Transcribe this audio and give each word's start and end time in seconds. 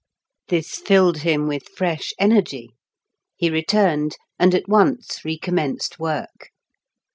This 0.47 0.77
filled 0.77 1.17
him 1.19 1.45
with 1.47 1.67
fresh 1.77 2.11
energy; 2.17 2.71
he 3.35 3.51
returned, 3.51 4.15
and 4.39 4.55
at 4.55 4.67
once 4.67 5.23
recommenced 5.23 5.99
work. 5.99 6.49